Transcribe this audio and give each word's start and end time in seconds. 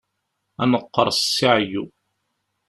Ad 0.61 0.67
neqqerṣ 0.71 1.17
si 1.35 1.47
ɛeggu. 1.55 1.85